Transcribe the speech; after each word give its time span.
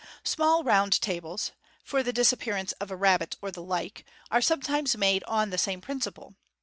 Small 0.23 0.63
round 0.63 0.99
tables 0.99 1.51
(for 1.83 2.01
the 2.01 2.11
disappearance 2.11 2.71
of 2.81 2.89
a 2.89 2.95
rabbit, 2.95 3.35
or 3.39 3.51
the 3.51 3.61
like) 3.61 4.03
are 4.31 4.41
sometimes 4.41 4.97
made 4.97 5.23
on 5.25 5.51
the 5.51 5.59
same 5.59 5.79
principle. 5.79 6.33